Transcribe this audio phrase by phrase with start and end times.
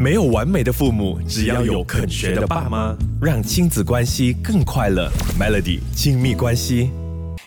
[0.00, 5.10] 没有完美的父母，只要有肯学的爸妈，让亲子关系更快乐。
[5.38, 6.90] Melody 亲密关系，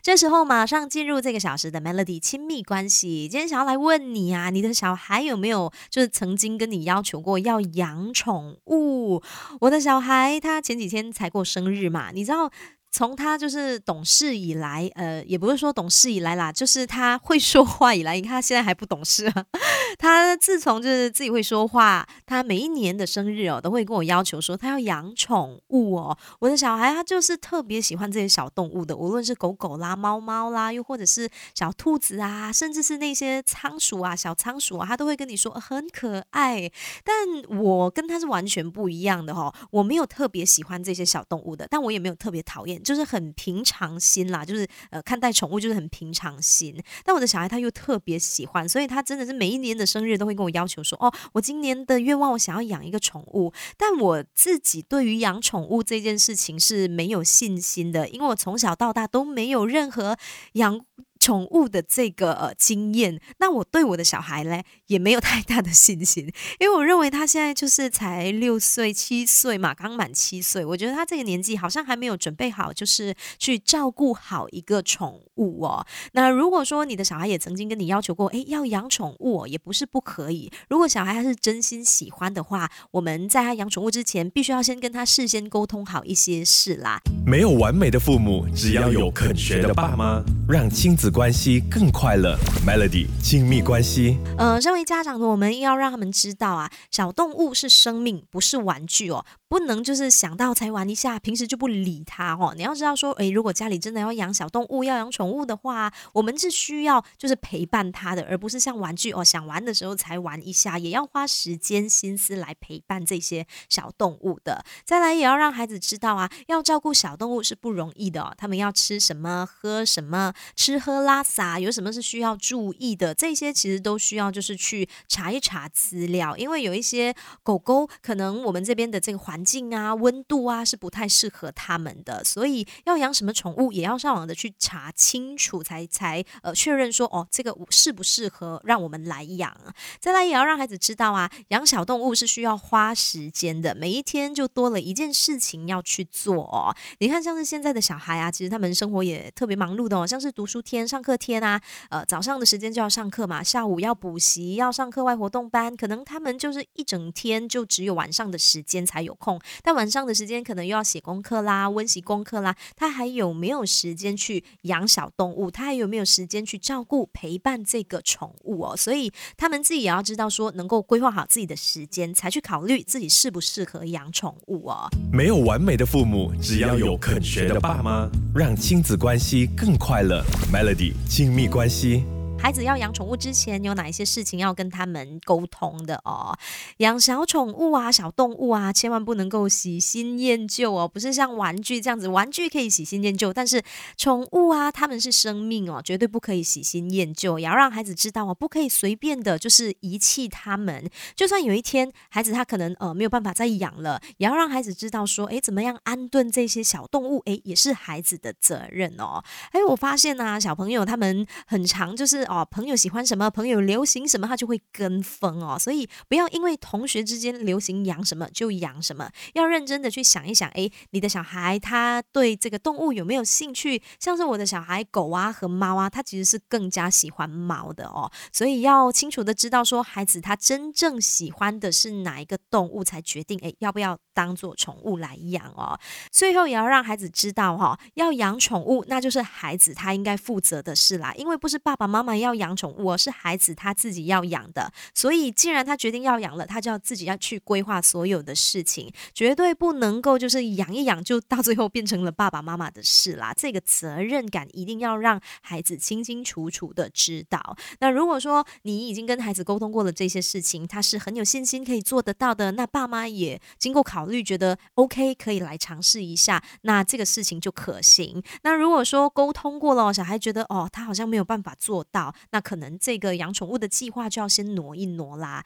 [0.03, 3.27] 这时候马上进入这个小时的 Melody 亲密关系。
[3.27, 9.23] 今天想要来问你啊，你的小孩有没有就是曾经跟你要求过要养宠物？
[9.61, 12.51] 我的小孩他前几天才过生日嘛，你知道。
[12.93, 19.45] 从他就是懂事以来，呃，也不是说懂事以来啦，就是他会说话以来，你看他现在还不懂事啊。
[19.97, 26.15] 他自从就是自己会说话，他每一年的生日哦，都会跟我要求说他要养宠物哦。
[26.39, 36.71] 我的小孩他就是特别喜欢这些小动物的，无论是狗狗啦、猫猫啦，又或者是小兔子啊，甚至是那些仓鼠啊、小仓鼠啊，他都会跟你说很可爱。
[37.03, 42.82] 但我跟他是完全不一样的哈，我没有特别喜欢这些小动物的，但我也没有特别讨厌。
[42.83, 46.77] 就是很平常心啦，就是呃看待宠物就是很平常心。
[47.03, 60.17] 但我的小孩他又特别喜欢，所以他真的是每一年的生日都会跟我要求说：“哦，我今年的愿望我想要养一个宠物。”但我自己对于养宠物这件事情是没有信心的，因为我从小到大都没有任何
[60.53, 60.85] 养。
[61.23, 66.29] 宠物的这个呃经验，那我对我的小孩嘞也没有太大的信心，
[66.59, 75.87] 因为我认为他现在就是才六岁七岁嘛，刚满七岁，我觉得他这个年纪好像还没有准备好，就是去照顾好一个宠物哦。
[76.11, 80.51] 那如果说你的小孩也曾经跟你要求过，诶，要养宠物，也不是不可以。
[80.67, 86.99] 如果小孩还是真心喜欢的话，我们在他养宠物之前，必须要先跟他事先沟通好一些事啦。
[87.25, 91.12] 没有完美的父母，只要有肯学的爸妈，让亲子。
[91.13, 94.17] 关系更快乐，Melody 亲密关系。
[94.35, 102.55] 呃，身为家长的我们要让他们知道啊，小动物是生命，不是玩具哦，不能就是想到才玩一下，平时就不理它哦。
[102.57, 114.65] 你要知道说，诶，如果家里真的要养小动物，要养宠物的话，我们是需要就是陪伴它的，而不是像玩具哦，想玩的时候才玩一下，也要花时间心思来陪伴这些小动物的。
[114.83, 121.02] 再来，也要让孩子知道啊，要照顾小动物是不容易的哦，他们要吃什么，喝什么，吃喝。
[121.03, 123.13] 拉萨有什么是需要注意的？
[123.13, 139.55] 这些其实都需要就是去查一查资料，因为有一些狗狗可能我们这边的这个环境啊、温度啊是不太适合它们的，所以要养什么宠物也要上网的去查清楚，才才呃确认说哦这个适不适合让我们来养。
[139.99, 146.75] 再来也要让孩子知道啊，养小动物是需要花时间的，每一天就多了一件事情要去做哦。
[146.99, 150.87] 你看像是现在的小孩啊，其实他们生活也特别忙碌的哦，像是读书天。
[150.93, 151.59] 上课天啊，
[151.89, 165.49] 呃，早上的时间就要上课嘛，下午要补习，要上课外活动班，可能他们就是一整天就只有晚上的时间才有空，但晚上的时间可能又要写功课啦、温习功课啦，他还有没有时间去养小动物？
[165.49, 168.77] 他还有没有时间去照顾陪伴这个宠物哦？
[168.77, 174.87] 所以他们自己也要知道说，能够规划好自己的时间，才去考虑自己适不适合养宠物哦。
[175.11, 180.23] 没有完美的父母，只要有肯学的爸妈，让亲子关系更快乐。
[180.53, 180.82] Melody。
[181.07, 182.03] 亲密关系。
[182.43, 186.37] 孩子要养宠物之前，有哪一些事情要跟他们沟通的哦？
[186.79, 193.63] 养小宠物啊，小动物啊，千万不能够喜新厌旧哦，不是像玩具这样子，玩具可以喜新厌旧，但是
[193.95, 200.89] 宠物啊，他们是生命哦，绝对不可以喜新厌旧，也要让孩子知道哦，不可以随便的，就是遗弃他们。
[201.15, 209.23] 就算有一天孩子他可能呃没有办法再养了，也要让孩子知道说，哎，怎么样安顿这些小动物，哎，也是孩子的责任哦。
[209.51, 212.27] 哎，我发现啊，小朋友他们很常就是。
[212.33, 215.55] 哦，朋友喜欢什么，朋友流行什么，他就会跟风哦。
[215.59, 220.49] 所以不要因为同学之间流行养什么就养什么，要认真的去想一想。
[220.51, 223.83] 诶，你的小孩他对这个动物有没有兴趣？
[223.99, 228.11] 像是我的小孩狗啊和猫啊，他其实是更加喜欢猫的哦。
[228.31, 235.79] 所以要清楚的知道说，孩子他真正喜欢的是哪一个动物，才决定诶要不要当做宠物来养哦。
[236.11, 242.22] 最后也要让孩子知道哈，要养宠物那就是孩子他应该负责的事啦，因为不是爸爸妈妈。
[242.23, 253.33] 要养宠物是孩子他自己要养的，所以既然他决定要养了，他就要自己要去规划所有的事情，绝对不能够就是养一养就到最后变成了爸爸妈妈的事啦。
[253.35, 257.55] 这个责任感一定要让孩子清清楚楚的知道。
[257.79, 268.21] 那如果说你已经跟孩子沟通过了这些事情，他是很有信心可以做得到的，那爸妈也经过考虑觉得 OK 可以来尝试一下，那这个事情就可行。
[268.43, 272.12] 那如果说沟通过了，小孩觉得哦他好像没有办法做到。
[272.31, 275.41] 那可能这个养宠物的计划就要先挪一挪啦。